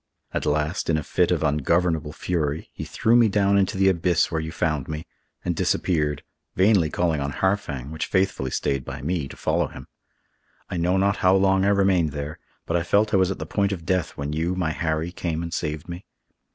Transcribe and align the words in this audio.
At 0.33 0.47
last, 0.47 0.89
in 0.89 0.97
a 0.97 1.03
fit 1.03 1.29
of 1.29 1.43
ungovernable 1.43 2.11
fury, 2.11 2.71
he 2.73 2.85
threw 2.85 3.15
me 3.15 3.27
down 3.29 3.55
into 3.55 3.77
the 3.77 3.87
abyss 3.87 4.31
where 4.31 4.41
you 4.41 4.51
found 4.51 4.87
me, 4.87 5.05
and 5.45 5.55
disappeared, 5.55 6.23
vainly 6.55 6.89
calling 6.89 7.21
on 7.21 7.31
Harfang, 7.33 7.91
which 7.91 8.07
faithfully 8.07 8.49
stayed 8.49 8.83
by 8.83 9.03
me, 9.03 9.27
to 9.27 9.37
follow 9.37 9.67
him. 9.67 9.85
I 10.71 10.77
know 10.77 10.97
not 10.97 11.17
how 11.17 11.35
long 11.35 11.65
I 11.65 11.69
remained 11.69 12.13
there, 12.13 12.39
but 12.65 12.75
I 12.75 12.81
felt 12.81 13.13
I 13.13 13.17
was 13.17 13.29
at 13.29 13.37
the 13.37 13.45
point 13.45 13.71
of 13.71 13.85
death 13.85 14.17
when 14.17 14.33
you, 14.33 14.55
my 14.55 14.71
Harry, 14.71 15.11
came 15.11 15.43
and 15.43 15.53
saved 15.53 15.87
me. 15.87 16.03